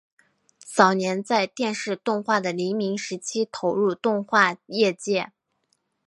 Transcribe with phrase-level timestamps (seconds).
[0.65, 5.31] 早年在电视动画的黎明时期投入动画业界。